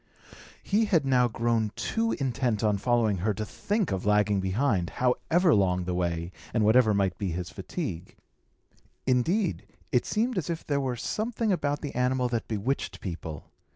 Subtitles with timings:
[0.63, 5.53] He had now grown too intent on following her to think of lagging behind, however
[5.53, 8.15] long the way, and whatever might be his fatigue.
[9.05, 13.51] Indeed, it seemed as if there were something about the animal that bewitched people.